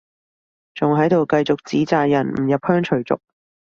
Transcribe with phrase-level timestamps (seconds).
[0.73, 3.21] 仲喺度繼續指責人唔入鄉隨俗